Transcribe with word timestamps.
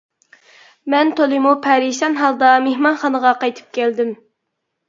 مەن 0.93 1.11
تولىمۇ 1.19 1.51
پەرىشان 1.67 2.17
ھالدا 2.21 2.49
مېھمانخانىغا 2.65 3.35
قايتىپ 3.45 3.73
كەلدىم. 3.81 4.15